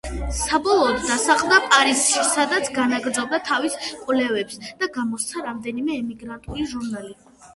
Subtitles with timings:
[0.35, 3.75] საბოლოოდ დასახლდა პარიზში, სადაც განაგრძობდა თავის
[4.07, 7.15] კვლევებს და გამოსცა რამდენიმე ემიგრანტული ჟურნალი.